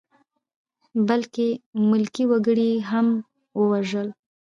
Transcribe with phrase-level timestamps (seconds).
[1.07, 1.47] بلکې
[1.89, 3.07] ملکي وګړي یې هم
[3.59, 4.07] ووژل.